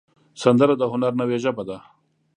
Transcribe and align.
سندره 0.41 0.73
د 0.77 0.83
هنر 0.91 1.11
نوې 1.21 1.37
ژبه 1.43 1.63
ده 1.69 1.77